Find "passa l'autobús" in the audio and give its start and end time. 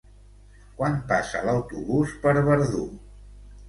1.13-2.19